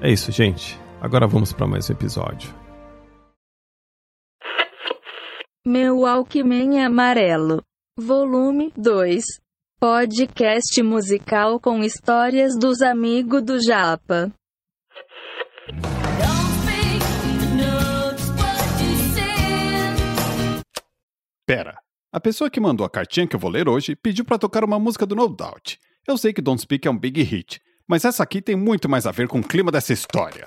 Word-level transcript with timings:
É 0.00 0.10
isso, 0.12 0.30
gente. 0.30 0.78
Agora 1.00 1.26
vamos 1.26 1.52
para 1.52 1.66
mais 1.66 1.90
um 1.90 1.92
episódio. 1.92 2.54
Meu 5.66 6.06
Alckmin 6.06 6.78
Amarelo. 6.78 7.64
Volume 7.98 8.72
2. 8.76 9.24
Podcast 9.80 10.80
musical 10.84 11.58
com 11.58 11.82
histórias 11.82 12.56
dos 12.56 12.80
amigos 12.80 13.42
do 13.42 13.60
Japa. 13.60 14.32
Pera, 21.44 21.76
a 22.12 22.20
pessoa 22.20 22.48
que 22.48 22.60
mandou 22.60 22.86
a 22.86 22.90
cartinha 22.90 23.26
que 23.26 23.34
eu 23.34 23.40
vou 23.40 23.50
ler 23.50 23.68
hoje 23.68 23.96
pediu 23.96 24.24
para 24.24 24.38
tocar 24.38 24.62
uma 24.62 24.78
música 24.78 25.04
do 25.04 25.16
No 25.16 25.28
Doubt. 25.28 25.76
Eu 26.06 26.16
sei 26.16 26.32
que 26.32 26.40
Don't 26.40 26.62
Speak 26.62 26.86
é 26.86 26.90
um 26.90 26.96
big 26.98 27.20
hit, 27.22 27.60
mas 27.88 28.04
essa 28.04 28.22
aqui 28.22 28.42
tem 28.42 28.54
muito 28.54 28.88
mais 28.88 29.06
a 29.06 29.10
ver 29.10 29.26
com 29.26 29.40
o 29.40 29.42
clima 29.42 29.72
dessa 29.72 29.94
história. 29.94 30.46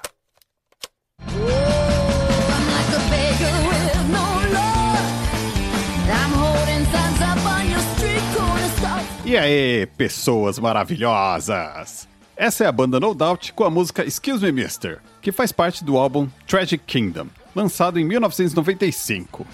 E 9.25 9.38
aí, 9.38 9.85
pessoas 9.97 10.59
maravilhosas! 10.59 12.07
Essa 12.35 12.66
é 12.66 12.68
a 12.68 12.72
banda 12.72 13.00
No 13.00 13.13
Doubt 13.13 13.53
com 13.53 13.63
a 13.63 13.69
música 13.69 14.03
Excuse 14.03 14.44
Me 14.44 14.51
Mister, 14.51 15.00
que 15.22 15.31
faz 15.31 15.51
parte 15.51 15.84
do 15.84 15.97
álbum 15.97 16.28
Tragic 16.46 16.84
Kingdom, 16.85 17.28
lançado 17.56 18.00
em 18.00 18.03
1995. 18.03 19.47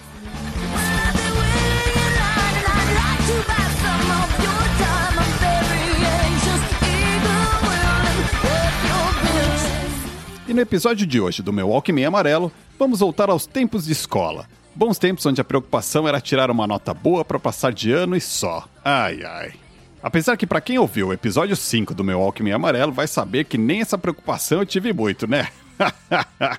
No 10.58 10.64
episódio 10.64 11.06
de 11.06 11.22
hoje 11.22 11.44
do 11.44 11.54
meu 11.54 11.72
Alckmin 11.72 12.06
Amarelo, 12.06 12.52
vamos 12.80 13.02
voltar 13.02 13.30
aos 13.30 13.46
tempos 13.46 13.86
de 13.86 13.92
escola. 13.92 14.50
Bons 14.74 14.98
tempos 14.98 15.24
onde 15.28 15.40
a 15.40 15.44
preocupação 15.44 16.08
era 16.08 16.20
tirar 16.20 16.50
uma 16.50 16.66
nota 16.66 16.96
boa 16.96 17.24
para 17.24 17.38
passar 17.38 17.72
de 17.72 17.92
ano 17.92 18.16
e 18.16 18.22
só. 18.22 18.68
Ai 18.84 19.24
ai. 19.24 19.54
Apesar 20.02 20.36
que 20.36 20.48
para 20.48 20.60
quem 20.60 20.80
ouviu 20.80 21.10
o 21.10 21.14
episódio 21.14 21.56
5 21.56 21.94
do 21.94 22.04
meu 22.04 22.20
Alckmin 22.20 22.54
Amarelo 22.54 22.92
vai 22.92 23.06
saber 23.06 23.44
que 23.44 23.56
nem 23.56 23.82
essa 23.82 24.00
preocupação 24.00 24.58
eu 24.58 24.66
tive 24.66 24.92
muito, 24.92 25.28
né? 25.28 25.48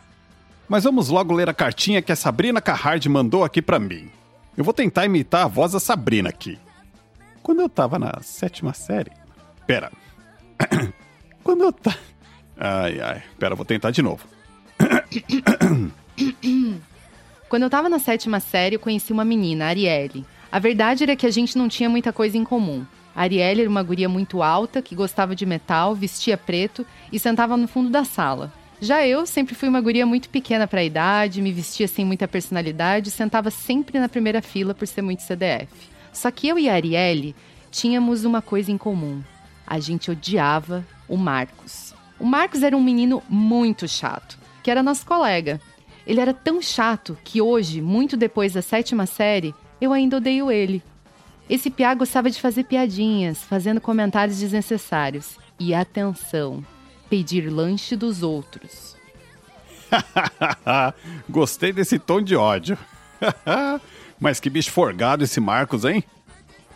Mas 0.68 0.84
vamos 0.84 1.08
logo 1.08 1.34
ler 1.34 1.48
a 1.48 1.54
cartinha 1.54 2.00
que 2.00 2.12
a 2.12 2.16
Sabrina 2.16 2.60
Carrard 2.60 3.08
mandou 3.08 3.42
aqui 3.42 3.60
para 3.60 3.80
mim. 3.80 4.08
Eu 4.56 4.62
vou 4.62 4.72
tentar 4.72 5.06
imitar 5.06 5.44
a 5.44 5.48
voz 5.48 5.72
da 5.72 5.80
Sabrina 5.80 6.28
aqui. 6.28 6.56
Quando 7.42 7.62
eu 7.62 7.68
tava 7.68 7.98
na 7.98 8.20
sétima 8.22 8.72
série. 8.72 9.10
Pera. 9.66 9.90
Quando 11.42 11.64
eu 11.64 11.72
tava. 11.72 11.98
Ai, 12.58 13.00
ai. 13.00 13.22
Pera, 13.38 13.54
vou 13.54 13.64
tentar 13.64 13.90
de 13.90 14.02
novo. 14.02 14.26
Quando 17.48 17.62
eu 17.62 17.70
tava 17.70 17.88
na 17.88 17.98
sétima 17.98 18.40
série, 18.40 18.76
eu 18.76 18.80
conheci 18.80 19.12
uma 19.12 19.24
menina, 19.24 19.64
a 19.66 19.68
Arielle. 19.68 20.26
A 20.50 20.58
verdade 20.58 21.04
era 21.04 21.16
que 21.16 21.26
a 21.26 21.30
gente 21.30 21.56
não 21.56 21.68
tinha 21.68 21.88
muita 21.88 22.12
coisa 22.12 22.36
em 22.36 22.44
comum. 22.44 22.84
A 23.14 23.22
Arielle 23.22 23.62
era 23.62 23.70
uma 23.70 23.82
guria 23.82 24.08
muito 24.08 24.42
alta, 24.42 24.82
que 24.82 24.94
gostava 24.94 25.34
de 25.34 25.46
metal, 25.46 25.94
vestia 25.94 26.36
preto 26.36 26.84
e 27.12 27.18
sentava 27.18 27.56
no 27.56 27.66
fundo 27.66 27.90
da 27.90 28.04
sala. 28.04 28.52
Já 28.80 29.04
eu 29.06 29.26
sempre 29.26 29.54
fui 29.54 29.68
uma 29.68 29.80
guria 29.80 30.06
muito 30.06 30.28
pequena 30.28 30.66
para 30.66 30.80
a 30.80 30.84
idade, 30.84 31.42
me 31.42 31.50
vestia 31.50 31.88
sem 31.88 32.04
muita 32.04 32.28
personalidade 32.28 33.08
e 33.08 33.12
sentava 33.12 33.50
sempre 33.50 33.98
na 33.98 34.08
primeira 34.08 34.40
fila 34.40 34.72
por 34.74 34.86
ser 34.86 35.02
muito 35.02 35.22
CDF. 35.22 35.68
Só 36.12 36.30
que 36.30 36.48
eu 36.48 36.58
e 36.58 36.68
a 36.68 36.74
Arielle 36.74 37.34
tínhamos 37.70 38.24
uma 38.24 38.40
coisa 38.40 38.70
em 38.70 38.78
comum. 38.78 39.22
A 39.66 39.80
gente 39.80 40.10
odiava 40.10 40.86
o 41.08 41.16
Marcos. 41.16 41.97
O 42.18 42.26
Marcos 42.26 42.62
era 42.62 42.76
um 42.76 42.82
menino 42.82 43.22
muito 43.28 43.86
chato, 43.86 44.38
que 44.62 44.70
era 44.70 44.82
nosso 44.82 45.06
colega. 45.06 45.60
Ele 46.06 46.20
era 46.20 46.34
tão 46.34 46.60
chato 46.60 47.16
que 47.22 47.40
hoje, 47.40 47.80
muito 47.80 48.16
depois 48.16 48.54
da 48.54 48.62
sétima 48.62 49.06
série, 49.06 49.54
eu 49.80 49.92
ainda 49.92 50.16
odeio 50.16 50.50
ele. 50.50 50.82
Esse 51.48 51.70
piá 51.70 51.94
gostava 51.94 52.30
de 52.30 52.40
fazer 52.40 52.64
piadinhas, 52.64 53.42
fazendo 53.42 53.80
comentários 53.80 54.38
desnecessários. 54.38 55.38
E 55.58 55.74
atenção, 55.74 56.64
pedir 57.08 57.48
lanche 57.48 57.96
dos 57.96 58.22
outros. 58.22 58.96
Gostei 61.28 61.72
desse 61.72 61.98
tom 61.98 62.20
de 62.20 62.36
ódio. 62.36 62.76
Mas 64.20 64.40
que 64.40 64.50
bicho 64.50 64.70
forgado 64.70 65.24
esse 65.24 65.40
Marcos, 65.40 65.84
hein? 65.84 66.04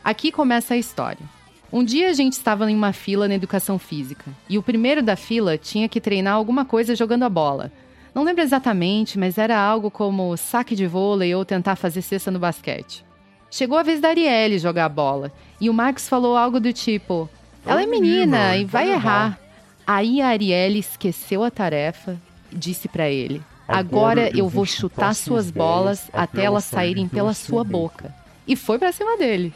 Aqui 0.03 0.33
começa 0.33 0.75
a 0.75 0.77
história. 0.77 1.42
Um 1.73 1.83
dia 1.83 2.11
a 2.11 2.13
gente 2.13 2.35
estava 2.35 2.71
em 2.71 2.77
uma 2.77 2.93
fila 2.93 3.27
na 3.27 3.35
educação 3.35 3.79
física 3.79 4.31
e 4.47 4.59
o 4.59 4.63
primeiro 4.63 5.03
da 5.03 5.17
fila 5.17 5.57
tinha 5.57 5.89
que 5.89 6.03
treinar 6.03 6.35
alguma 6.35 6.67
coisa 6.67 6.95
jogando 6.95 7.23
a 7.23 7.31
bola. 7.31 7.73
Não 8.15 8.25
lembro 8.25 8.43
exatamente, 8.43 9.19
mas 9.19 9.39
era 9.39 9.59
algo 9.59 9.91
como 9.91 10.37
saque 10.37 10.77
de 10.77 10.87
vôlei 10.87 11.35
ou 11.35 11.47
tentar 11.47 11.77
fazer 11.77 12.03
cesta 12.03 12.31
no 12.31 12.39
basquete. 12.39 13.03
Chegou 13.51 13.79
a 13.79 13.83
vez 13.83 14.03
da 14.03 14.09
Arielle 14.09 14.59
jogar 14.59 14.85
a 14.85 14.89
bola 14.91 15.33
e 15.59 15.71
o 15.71 15.73
Marcos 15.73 16.11
falou 16.11 16.37
algo 16.37 16.61
do 16.61 16.75
tipo: 16.75 17.27
Ela 17.65 17.83
é 17.83 17.87
menina 17.87 18.55
e 18.55 18.67
vai 18.67 18.93
errar. 18.93 19.39
Aí 19.87 20.21
a 20.21 20.29
Arielle 20.29 20.79
esqueceu 20.79 21.43
a 21.43 21.51
tarefa 21.51 22.21
e 22.51 22.57
disse 22.57 22.87
para 22.87 23.09
ele: 23.09 23.43
Agora 23.67 24.31
eu 24.37 24.47
vou 24.47 24.67
chutar 24.67 25.15
suas 25.15 25.51
bolas 25.51 26.11
até 26.13 26.45
elas 26.45 26.65
saírem 26.65 27.09
pela 27.09 27.33
sua 27.33 27.65
boca. 27.65 28.15
E 28.47 28.57
foi 28.57 28.79
para 28.79 28.93
cima 28.93 29.17
dele. 29.17 29.55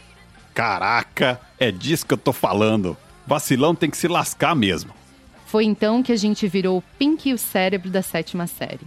Caraca, 0.56 1.38
é 1.60 1.70
disso 1.70 2.06
que 2.06 2.14
eu 2.14 2.18
tô 2.18 2.32
falando. 2.32 2.96
Vacilão 3.26 3.74
tem 3.74 3.90
que 3.90 3.96
se 3.98 4.08
lascar 4.08 4.56
mesmo. 4.56 4.90
Foi 5.44 5.66
então 5.66 6.02
que 6.02 6.10
a 6.10 6.16
gente 6.16 6.48
virou 6.48 6.78
o 6.78 6.82
Pink 6.98 7.28
e 7.28 7.34
o 7.34 7.38
cérebro 7.38 7.90
da 7.90 8.00
sétima 8.00 8.46
série. 8.46 8.86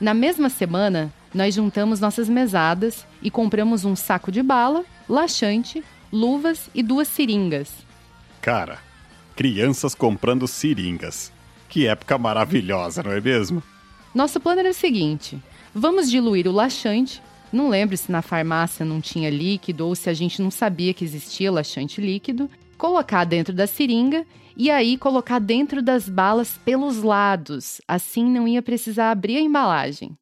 Na 0.00 0.14
mesma 0.14 0.48
semana, 0.48 1.12
nós 1.34 1.54
juntamos 1.54 2.00
nossas 2.00 2.30
mesadas 2.30 3.06
e 3.20 3.30
compramos 3.30 3.84
um 3.84 3.94
saco 3.94 4.32
de 4.32 4.42
bala, 4.42 4.86
laxante, 5.06 5.84
luvas 6.10 6.70
e 6.74 6.82
duas 6.82 7.08
seringas. 7.08 7.68
Cara, 8.40 8.78
crianças 9.36 9.94
comprando 9.94 10.48
seringas. 10.48 11.30
Que 11.68 11.86
época 11.86 12.16
maravilhosa, 12.16 13.02
não 13.02 13.12
é 13.12 13.20
mesmo? 13.20 13.62
Nosso 14.14 14.40
plano 14.40 14.60
era 14.60 14.70
o 14.70 14.74
seguinte: 14.74 15.38
vamos 15.74 16.10
diluir 16.10 16.48
o 16.48 16.52
laxante. 16.52 17.20
Não 17.52 17.68
lembro 17.68 17.96
se 17.96 18.10
na 18.10 18.22
farmácia 18.22 18.84
não 18.84 19.00
tinha 19.00 19.28
líquido 19.28 19.86
ou 19.86 19.94
se 19.94 20.08
a 20.08 20.14
gente 20.14 20.40
não 20.40 20.50
sabia 20.50 20.94
que 20.94 21.04
existia 21.04 21.52
laxante 21.52 22.00
líquido. 22.00 22.48
Colocar 22.78 23.24
dentro 23.24 23.52
da 23.52 23.66
seringa 23.66 24.24
e 24.56 24.70
aí 24.70 24.96
colocar 24.96 25.38
dentro 25.38 25.82
das 25.82 26.08
balas 26.08 26.58
pelos 26.64 27.02
lados. 27.02 27.80
Assim 27.86 28.24
não 28.24 28.48
ia 28.48 28.62
precisar 28.62 29.10
abrir 29.10 29.36
a 29.36 29.40
embalagem. 29.40 30.16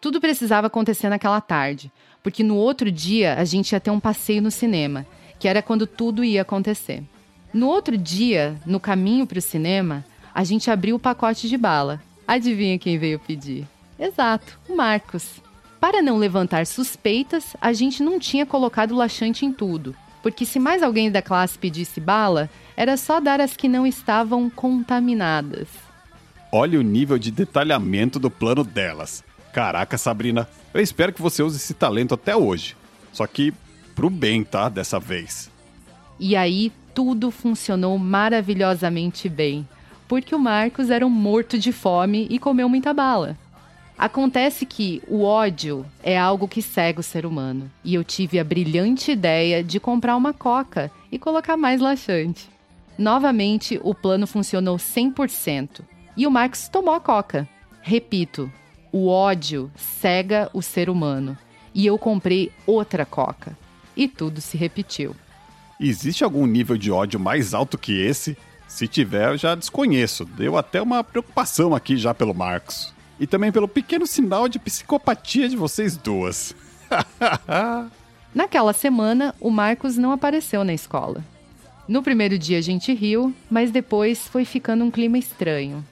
Tudo 0.00 0.20
precisava 0.20 0.68
acontecer 0.68 1.08
naquela 1.08 1.40
tarde, 1.40 1.90
porque 2.22 2.44
no 2.44 2.56
outro 2.56 2.90
dia 2.90 3.34
a 3.34 3.44
gente 3.44 3.72
ia 3.72 3.80
ter 3.80 3.90
um 3.90 3.98
passeio 3.98 4.40
no 4.40 4.50
cinema, 4.50 5.04
que 5.38 5.48
era 5.48 5.60
quando 5.60 5.86
tudo 5.86 6.22
ia 6.22 6.42
acontecer. 6.42 7.02
No 7.52 7.66
outro 7.66 7.96
dia, 7.96 8.56
no 8.64 8.78
caminho 8.78 9.26
para 9.26 9.38
o 9.38 9.42
cinema, 9.42 10.04
a 10.32 10.44
gente 10.44 10.70
abriu 10.70 10.96
o 10.96 11.00
pacote 11.00 11.48
de 11.48 11.56
bala. 11.56 12.00
Adivinha 12.28 12.78
quem 12.78 12.98
veio 12.98 13.18
pedir? 13.18 13.66
Exato, 13.98 14.60
o 14.68 14.76
Marcos. 14.76 15.40
Para 15.86 16.02
não 16.02 16.16
levantar 16.16 16.66
suspeitas, 16.66 17.56
a 17.60 17.72
gente 17.72 18.02
não 18.02 18.18
tinha 18.18 18.44
colocado 18.44 18.92
laxante 18.92 19.46
em 19.46 19.52
tudo, 19.52 19.94
porque 20.20 20.44
se 20.44 20.58
mais 20.58 20.82
alguém 20.82 21.12
da 21.12 21.22
classe 21.22 21.56
pedisse 21.56 22.00
bala, 22.00 22.50
era 22.76 22.96
só 22.96 23.20
dar 23.20 23.40
as 23.40 23.56
que 23.56 23.68
não 23.68 23.86
estavam 23.86 24.50
contaminadas. 24.50 25.68
Olha 26.50 26.80
o 26.80 26.82
nível 26.82 27.16
de 27.20 27.30
detalhamento 27.30 28.18
do 28.18 28.28
plano 28.28 28.64
delas. 28.64 29.22
Caraca, 29.52 29.96
Sabrina, 29.96 30.48
eu 30.74 30.80
espero 30.80 31.12
que 31.12 31.22
você 31.22 31.40
use 31.40 31.56
esse 31.56 31.72
talento 31.72 32.14
até 32.14 32.34
hoje. 32.34 32.76
Só 33.12 33.24
que 33.24 33.54
pro 33.94 34.10
bem, 34.10 34.42
tá? 34.42 34.68
Dessa 34.68 34.98
vez. 34.98 35.48
E 36.18 36.34
aí 36.34 36.72
tudo 36.92 37.30
funcionou 37.30 37.96
maravilhosamente 37.96 39.28
bem, 39.28 39.64
porque 40.08 40.34
o 40.34 40.38
Marcos 40.40 40.90
era 40.90 41.06
um 41.06 41.10
morto 41.10 41.56
de 41.56 41.70
fome 41.70 42.26
e 42.28 42.40
comeu 42.40 42.68
muita 42.68 42.92
bala. 42.92 43.38
Acontece 43.98 44.66
que 44.66 45.02
o 45.08 45.22
ódio 45.22 45.86
é 46.02 46.18
algo 46.18 46.46
que 46.46 46.60
cega 46.60 47.00
o 47.00 47.02
ser 47.02 47.24
humano, 47.24 47.70
e 47.82 47.94
eu 47.94 48.04
tive 48.04 48.38
a 48.38 48.44
brilhante 48.44 49.10
ideia 49.10 49.64
de 49.64 49.80
comprar 49.80 50.16
uma 50.16 50.34
coca 50.34 50.90
e 51.10 51.18
colocar 51.18 51.56
mais 51.56 51.80
laxante. 51.80 52.50
Novamente, 52.98 53.80
o 53.82 53.94
plano 53.94 54.26
funcionou 54.26 54.76
100%, 54.76 55.80
e 56.14 56.26
o 56.26 56.30
Marcos 56.30 56.68
tomou 56.68 56.92
a 56.92 57.00
coca. 57.00 57.48
Repito, 57.80 58.52
o 58.92 59.08
ódio 59.08 59.70
cega 59.74 60.50
o 60.52 60.60
ser 60.60 60.90
humano, 60.90 61.36
e 61.74 61.86
eu 61.86 61.98
comprei 61.98 62.52
outra 62.66 63.06
coca. 63.06 63.56
E 63.96 64.06
tudo 64.06 64.42
se 64.42 64.58
repetiu. 64.58 65.16
Existe 65.80 66.22
algum 66.22 66.46
nível 66.46 66.76
de 66.76 66.90
ódio 66.90 67.18
mais 67.18 67.54
alto 67.54 67.78
que 67.78 67.92
esse? 67.92 68.36
Se 68.68 68.86
tiver, 68.86 69.30
eu 69.30 69.38
já 69.38 69.54
desconheço. 69.54 70.24
Deu 70.24 70.58
até 70.58 70.82
uma 70.82 71.02
preocupação 71.02 71.74
aqui 71.74 71.96
já 71.96 72.12
pelo 72.12 72.34
Marcos. 72.34 72.95
E 73.18 73.26
também 73.26 73.50
pelo 73.50 73.68
pequeno 73.68 74.06
sinal 74.06 74.48
de 74.48 74.58
psicopatia 74.58 75.48
de 75.48 75.56
vocês 75.56 75.96
duas. 75.96 76.54
Naquela 78.34 78.72
semana, 78.72 79.34
o 79.40 79.50
Marcos 79.50 79.96
não 79.96 80.12
apareceu 80.12 80.62
na 80.62 80.74
escola. 80.74 81.24
No 81.88 82.02
primeiro 82.02 82.38
dia 82.38 82.58
a 82.58 82.62
gente 82.62 82.92
riu, 82.92 83.34
mas 83.50 83.70
depois 83.70 84.26
foi 84.28 84.44
ficando 84.44 84.84
um 84.84 84.90
clima 84.90 85.16
estranho. 85.16 85.84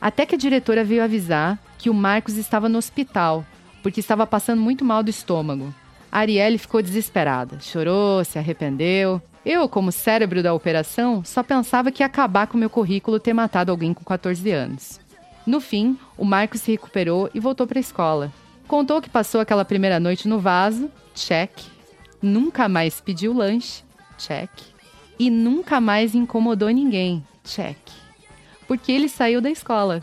Até 0.00 0.24
que 0.24 0.34
a 0.34 0.38
diretora 0.38 0.82
veio 0.84 1.02
avisar 1.02 1.58
que 1.76 1.90
o 1.90 1.94
Marcos 1.94 2.36
estava 2.36 2.68
no 2.68 2.78
hospital, 2.78 3.44
porque 3.82 4.00
estava 4.00 4.26
passando 4.26 4.62
muito 4.62 4.84
mal 4.84 5.02
do 5.02 5.10
estômago. 5.10 5.74
A 6.10 6.20
Arielle 6.20 6.56
ficou 6.56 6.80
desesperada, 6.80 7.60
chorou, 7.60 8.24
se 8.24 8.38
arrependeu. 8.38 9.20
Eu, 9.44 9.68
como 9.68 9.92
cérebro 9.92 10.42
da 10.42 10.54
operação, 10.54 11.22
só 11.24 11.42
pensava 11.42 11.90
que 11.90 12.02
ia 12.02 12.06
acabar 12.06 12.46
com 12.46 12.58
meu 12.58 12.70
currículo 12.70 13.20
ter 13.20 13.32
matado 13.32 13.70
alguém 13.70 13.92
com 13.92 14.04
14 14.04 14.50
anos. 14.50 15.00
No 15.46 15.60
fim, 15.60 15.98
o 16.16 16.24
Marcos 16.24 16.60
se 16.60 16.70
recuperou 16.70 17.30
e 17.34 17.40
voltou 17.40 17.66
para 17.66 17.78
a 17.78 17.80
escola. 17.80 18.32
Contou 18.68 19.00
que 19.00 19.08
passou 19.08 19.40
aquela 19.40 19.64
primeira 19.64 19.98
noite 19.98 20.28
no 20.28 20.38
vaso, 20.38 20.90
check. 21.14 21.50
Nunca 22.22 22.68
mais 22.68 23.00
pediu 23.00 23.32
lanche, 23.32 23.82
check. 24.18 24.50
E 25.18 25.30
nunca 25.30 25.80
mais 25.80 26.14
incomodou 26.14 26.68
ninguém, 26.68 27.24
check. 27.42 27.76
Porque 28.68 28.92
ele 28.92 29.08
saiu 29.08 29.40
da 29.40 29.50
escola. 29.50 30.02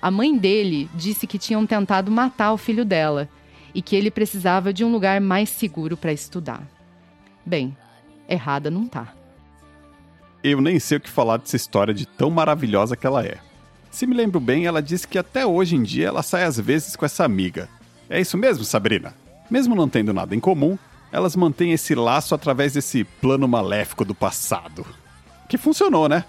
A 0.00 0.10
mãe 0.10 0.36
dele 0.36 0.88
disse 0.94 1.26
que 1.26 1.38
tinham 1.38 1.66
tentado 1.66 2.10
matar 2.10 2.52
o 2.52 2.58
filho 2.58 2.84
dela 2.84 3.28
e 3.74 3.82
que 3.82 3.94
ele 3.94 4.10
precisava 4.10 4.72
de 4.72 4.84
um 4.84 4.90
lugar 4.90 5.20
mais 5.20 5.48
seguro 5.48 5.96
para 5.96 6.12
estudar. 6.12 6.62
Bem, 7.44 7.76
errada 8.28 8.70
não 8.70 8.86
tá. 8.86 9.14
Eu 10.42 10.60
nem 10.60 10.78
sei 10.78 10.98
o 10.98 11.00
que 11.00 11.10
falar 11.10 11.36
dessa 11.36 11.56
história 11.56 11.92
de 11.92 12.06
tão 12.06 12.30
maravilhosa 12.30 12.96
que 12.96 13.06
ela 13.06 13.24
é. 13.24 13.38
Se 13.90 14.06
me 14.06 14.14
lembro 14.14 14.38
bem, 14.38 14.66
ela 14.66 14.82
disse 14.82 15.08
que 15.08 15.18
até 15.18 15.46
hoje 15.46 15.76
em 15.76 15.82
dia 15.82 16.08
ela 16.08 16.22
sai 16.22 16.44
às 16.44 16.58
vezes 16.58 16.94
com 16.94 17.04
essa 17.04 17.24
amiga. 17.24 17.68
É 18.08 18.20
isso 18.20 18.36
mesmo, 18.36 18.64
Sabrina? 18.64 19.14
Mesmo 19.50 19.74
não 19.74 19.88
tendo 19.88 20.12
nada 20.12 20.34
em 20.34 20.40
comum, 20.40 20.78
elas 21.10 21.34
mantêm 21.34 21.72
esse 21.72 21.94
laço 21.94 22.34
através 22.34 22.74
desse 22.74 23.04
plano 23.04 23.48
maléfico 23.48 24.04
do 24.04 24.14
passado. 24.14 24.86
Que 25.48 25.56
funcionou, 25.56 26.08
né? 26.08 26.24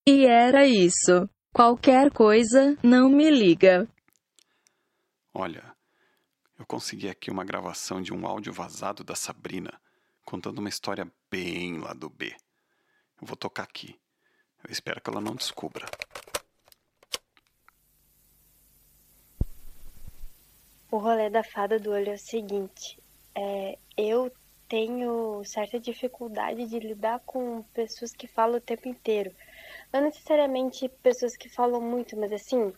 E 0.08 0.26
era 0.26 0.66
isso. 0.66 1.30
Qualquer 1.54 2.12
coisa, 2.12 2.78
não 2.84 3.10
me 3.10 3.30
liga. 3.30 3.88
Olha, 5.34 5.64
eu 6.58 6.66
consegui 6.66 7.10
aqui 7.10 7.32
uma 7.32 7.46
gravação 7.46 8.02
de 8.02 8.14
um 8.14 8.26
áudio 8.26 8.52
vazado 8.52 9.04
da 9.04 9.16
Sabrina 9.16 9.80
contando 10.26 10.60
uma 10.60 10.70
história 10.70 11.10
bem 11.32 11.80
lá 11.80 11.94
do 11.94 12.10
B. 12.10 12.36
Eu 13.22 13.28
vou 13.28 13.36
tocar 13.36 13.64
aqui. 13.64 14.00
Eu 14.64 14.72
espero 14.72 15.02
que 15.02 15.10
ela 15.10 15.22
não 15.22 15.36
descubra. 15.36 15.86
O 20.92 20.98
rolê 20.98 21.30
da 21.30 21.44
fada 21.44 21.80
do 21.80 21.92
olho 21.92 22.10
é 22.10 22.16
o 22.16 22.18
seguinte: 22.18 22.98
é, 23.36 23.78
eu 23.98 24.32
tenho 24.68 25.44
certa 25.44 25.80
dificuldade 25.80 26.66
de 26.68 26.80
lidar 26.80 27.20
com 27.26 27.64
pessoas 27.74 28.12
que 28.12 28.28
falam 28.28 28.58
o 28.58 28.62
tempo 28.62 28.88
inteiro. 28.88 29.32
Não 29.92 30.02
necessariamente 30.02 30.88
pessoas 31.02 31.36
que 31.36 31.50
falam 31.50 31.82
muito, 31.82 32.16
mas 32.18 32.32
assim, 32.32 32.74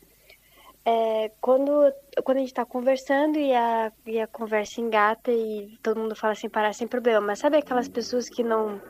é, 0.83 1.29
quando, 1.39 1.93
quando 2.23 2.37
a 2.37 2.41
gente 2.41 2.53
tá 2.53 2.65
conversando 2.65 3.37
e 3.37 3.53
a, 3.53 3.91
e 4.05 4.19
a 4.19 4.27
conversa 4.27 4.81
engata 4.81 5.31
e 5.31 5.77
todo 5.83 5.99
mundo 5.99 6.15
fala 6.15 6.33
sem 6.33 6.49
parar, 6.49 6.73
sem 6.73 6.87
problema. 6.87 7.21
Mas 7.21 7.39
sabe 7.39 7.57
aquelas 7.57 7.87
pessoas 7.87 8.29
que 8.29 8.43
não. 8.43 8.81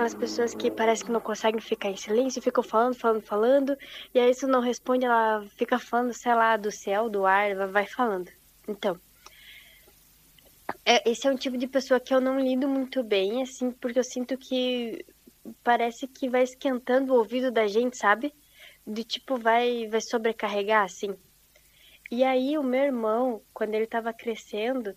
Aquelas 0.00 0.14
pessoas 0.14 0.54
que 0.54 0.70
parece 0.70 1.04
que 1.04 1.12
não 1.12 1.20
conseguem 1.20 1.60
ficar 1.60 1.90
em 1.90 1.96
silêncio, 1.96 2.40
ficam 2.40 2.64
falando, 2.64 2.94
falando, 2.94 3.20
falando, 3.20 3.78
e 4.14 4.18
aí 4.18 4.32
se 4.32 4.46
não 4.46 4.62
responde, 4.62 5.04
ela 5.04 5.44
fica 5.58 5.78
falando, 5.78 6.14
sei 6.14 6.34
lá, 6.34 6.56
do 6.56 6.72
céu, 6.72 7.10
do 7.10 7.26
ar, 7.26 7.50
ela 7.50 7.66
vai 7.66 7.86
falando. 7.86 8.30
Então. 8.66 8.98
É, 10.86 11.06
esse 11.10 11.28
é 11.28 11.30
um 11.30 11.36
tipo 11.36 11.58
de 11.58 11.66
pessoa 11.66 12.00
que 12.00 12.14
eu 12.14 12.20
não 12.20 12.40
lido 12.40 12.66
muito 12.66 13.04
bem, 13.04 13.42
assim, 13.42 13.70
porque 13.72 13.98
eu 13.98 14.02
sinto 14.02 14.38
que 14.38 15.04
parece 15.62 16.08
que 16.08 16.30
vai 16.30 16.44
esquentando 16.44 17.12
o 17.12 17.18
ouvido 17.18 17.50
da 17.50 17.66
gente, 17.66 17.98
sabe? 17.98 18.32
de 18.86 19.04
tipo 19.04 19.36
vai 19.36 19.86
vai 19.86 20.00
sobrecarregar 20.00 20.82
assim. 20.82 21.14
E 22.10 22.24
aí 22.24 22.56
o 22.56 22.62
meu 22.62 22.84
irmão, 22.84 23.42
quando 23.52 23.74
ele 23.74 23.84
estava 23.84 24.14
crescendo, 24.14 24.96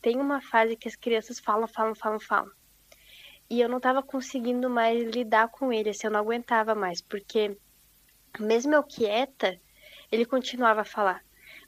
tem 0.00 0.16
uma 0.16 0.40
fase 0.40 0.74
que 0.74 0.88
as 0.88 0.96
crianças 0.96 1.38
falam, 1.38 1.68
falam, 1.68 1.94
falam, 1.94 2.18
falam. 2.18 2.50
E 3.50 3.60
eu 3.60 3.68
não 3.68 3.78
estava 3.78 4.02
conseguindo 4.02 4.68
mais 4.68 5.02
lidar 5.10 5.48
com 5.48 5.72
ele, 5.72 5.90
assim, 5.90 6.06
eu 6.06 6.10
não 6.10 6.20
aguentava 6.20 6.74
mais, 6.74 7.00
porque 7.00 7.56
mesmo 8.38 8.74
eu 8.74 8.82
quieta, 8.82 9.58
ele 10.12 10.26
continuava 10.26 10.82
a 10.82 10.84
falar. 10.84 11.22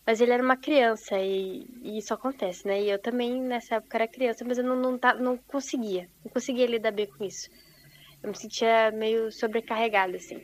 Mas 0.07 0.21
ele 0.21 0.33
era 0.33 0.43
uma 0.43 0.57
criança 0.57 1.19
e, 1.19 1.67
e, 1.83 1.99
isso 1.99 2.13
acontece, 2.13 2.67
né? 2.67 2.83
E 2.83 2.91
eu 2.91 2.99
também 2.99 3.41
nessa 3.41 3.77
época 3.77 3.97
era 3.97 4.09
criança, 4.09 4.45
mas 4.45 4.59
eu 4.59 4.65
não, 4.65 4.77
não, 4.77 4.99
não 5.19 5.37
conseguia, 5.37 6.09
não 6.25 6.31
conseguia 6.33 6.67
lidar 6.67 6.91
bem 6.91 7.07
com 7.07 7.25
isso. 7.25 7.49
Eu 8.23 8.31
me 8.31 8.37
sentia 8.37 8.91
meio 8.91 9.31
sobrecarregada, 9.31 10.17
assim. 10.17 10.43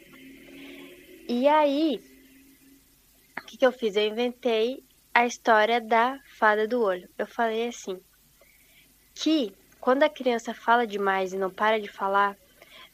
E 1.28 1.48
aí, 1.48 2.00
o 3.40 3.44
que, 3.44 3.56
que 3.58 3.66
eu 3.66 3.72
fiz? 3.72 3.96
Eu 3.96 4.06
inventei 4.06 4.84
a 5.12 5.26
história 5.26 5.80
da 5.80 6.18
fada 6.38 6.68
do 6.68 6.80
olho. 6.80 7.08
Eu 7.18 7.26
falei 7.26 7.68
assim: 7.68 8.00
que 9.14 9.52
quando 9.86 10.02
a 10.02 10.08
criança 10.08 10.52
fala 10.52 10.84
demais 10.84 11.32
e 11.32 11.38
não 11.38 11.48
para 11.48 11.80
de 11.80 11.86
falar, 11.86 12.36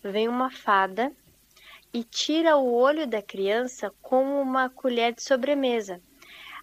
vem 0.05 0.29
uma 0.29 0.51
fada 0.51 1.11
e 1.91 2.05
tira 2.05 2.59
o 2.59 2.71
olho 2.71 3.07
da 3.07 3.23
criança 3.23 3.91
com 4.03 4.43
uma 4.43 4.69
colher 4.69 5.15
de 5.15 5.23
sobremesa. 5.23 6.03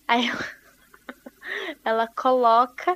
Aí 0.08 0.30
ela 1.84 2.08
coloca 2.08 2.96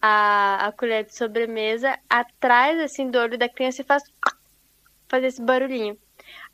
a, 0.00 0.68
a 0.68 0.72
colher 0.72 1.04
de 1.04 1.14
sobremesa 1.14 1.98
atrás 2.08 2.80
assim 2.80 3.10
do 3.10 3.18
olho 3.18 3.36
da 3.36 3.50
criança 3.50 3.82
e 3.82 3.84
faz 3.84 4.04
faz 5.10 5.24
esse 5.24 5.42
barulhinho. 5.42 5.98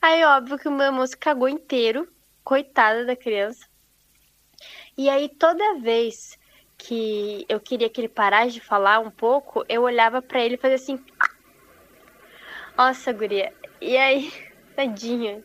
Aí 0.02 0.24
óbvio 0.24 0.58
que 0.58 0.66
o 0.66 0.72
meu 0.72 0.92
moço 0.92 1.16
cagou 1.16 1.48
inteiro, 1.48 2.12
coitada 2.42 3.04
da 3.04 3.14
criança. 3.14 3.68
E 4.96 5.08
aí 5.08 5.28
toda 5.28 5.78
vez 5.78 6.36
que 6.78 7.44
eu 7.48 7.60
queria 7.60 7.90
que 7.90 8.00
ele 8.00 8.08
parasse 8.08 8.52
de 8.52 8.60
falar 8.60 9.00
um 9.00 9.10
pouco, 9.10 9.64
eu 9.68 9.82
olhava 9.82 10.22
para 10.22 10.40
ele 10.40 10.54
e 10.54 10.58
fazia 10.58 10.76
assim. 10.76 11.04
Nossa, 12.76 13.12
guria. 13.12 13.52
E 13.80 13.96
aí 13.96 14.32
tadinho. 14.76 15.44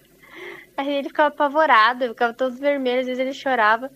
Aí 0.77 0.91
ele 0.91 1.09
ficava 1.09 1.29
apavorado, 1.29 2.09
ficava 2.09 2.33
todo 2.33 2.55
vermelho, 2.55 3.01
às 3.01 3.07
vezes 3.07 3.19
ele 3.19 3.33
chorava. 3.33 3.91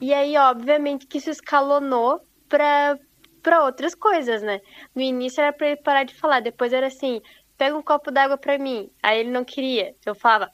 E 0.00 0.12
aí, 0.12 0.36
obviamente, 0.36 1.06
que 1.06 1.18
isso 1.18 1.30
escalonou 1.30 2.20
pra, 2.48 2.98
pra 3.42 3.64
outras 3.64 3.94
coisas, 3.94 4.42
né? 4.42 4.60
No 4.94 5.00
início 5.00 5.40
era 5.40 5.52
pra 5.52 5.68
ele 5.68 5.76
parar 5.76 6.04
de 6.04 6.14
falar, 6.14 6.40
depois 6.40 6.72
era 6.72 6.86
assim, 6.86 7.22
pega 7.56 7.76
um 7.76 7.82
copo 7.82 8.10
d'água 8.10 8.36
pra 8.36 8.58
mim. 8.58 8.90
Aí 9.02 9.20
ele 9.20 9.30
não 9.30 9.44
queria. 9.44 9.94
Eu 10.04 10.14
falava. 10.14 10.50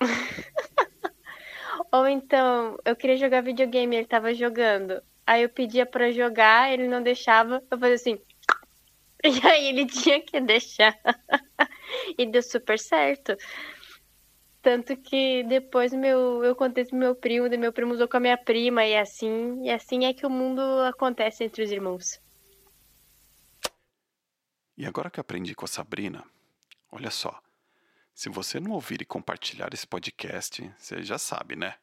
Ou 1.92 2.06
então, 2.06 2.76
eu 2.84 2.96
queria 2.96 3.16
jogar 3.16 3.42
videogame, 3.42 3.96
ele 3.96 4.06
tava 4.06 4.32
jogando. 4.34 5.02
Aí 5.26 5.42
eu 5.42 5.48
pedia 5.48 5.84
para 5.84 6.12
jogar, 6.12 6.72
ele 6.72 6.86
não 6.86 7.02
deixava. 7.02 7.62
Eu 7.70 7.78
fazia 7.78 7.94
assim. 7.94 8.20
E 9.24 9.44
aí 9.44 9.68
ele 9.70 9.86
tinha 9.86 10.20
que 10.20 10.40
deixar. 10.40 10.96
e 12.16 12.26
deu 12.26 12.42
super 12.42 12.78
certo. 12.78 13.36
Tanto 14.62 14.96
que 14.96 15.42
depois 15.44 15.92
meu, 15.92 16.44
eu 16.44 16.54
contei 16.54 16.84
pro 16.84 16.96
meu 16.96 17.14
primo, 17.14 17.48
meu 17.48 17.72
primo 17.72 17.94
usou 17.94 18.06
com 18.08 18.16
a 18.16 18.20
minha 18.20 18.36
prima, 18.36 18.84
e 18.84 18.96
assim, 18.96 19.62
e 19.64 19.70
assim 19.70 20.04
é 20.04 20.12
que 20.12 20.26
o 20.26 20.30
mundo 20.30 20.60
acontece 20.82 21.44
entre 21.44 21.62
os 21.62 21.70
irmãos. 21.70 22.20
E 24.76 24.84
agora 24.84 25.10
que 25.10 25.20
aprendi 25.20 25.54
com 25.54 25.64
a 25.64 25.68
Sabrina, 25.68 26.24
olha 26.90 27.10
só. 27.10 27.40
Se 28.12 28.28
você 28.28 28.58
não 28.58 28.72
ouvir 28.72 29.00
e 29.00 29.04
compartilhar 29.04 29.72
esse 29.72 29.86
podcast, 29.86 30.68
você 30.76 31.02
já 31.02 31.16
sabe, 31.18 31.54
né? 31.54 31.74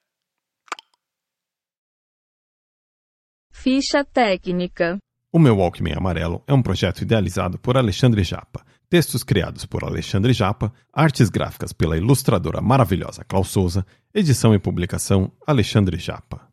Ficha 3.54 4.04
técnica. 4.04 4.98
O 5.32 5.40
meu 5.40 5.56
Walkman 5.58 5.94
Amarelo 5.94 6.44
é 6.46 6.54
um 6.54 6.62
projeto 6.62 7.02
idealizado 7.02 7.58
por 7.58 7.78
Alexandre 7.78 8.22
Japa, 8.24 8.66
textos 8.90 9.24
criados 9.24 9.66
por 9.66 9.86
Alexandre 9.86 10.34
Japa, 10.34 10.74
artes 10.92 11.30
gráficas 11.30 11.72
pela 11.72 11.96
ilustradora 11.96 12.60
maravilhosa 12.60 13.24
Klaus 13.24 13.50
Souza, 13.50 13.86
edição 14.14 14.54
e 14.54 14.60
publicação 14.60 15.32
Alexandre 15.48 15.98
Japa. 15.98 16.53